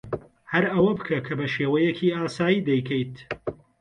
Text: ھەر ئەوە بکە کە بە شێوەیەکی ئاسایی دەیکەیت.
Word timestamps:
ھەر 0.51 0.65
ئەوە 0.73 0.91
بکە 0.99 1.17
کە 1.25 1.33
بە 1.39 1.45
شێوەیەکی 1.55 2.15
ئاسایی 2.15 2.65
دەیکەیت. 2.67 3.15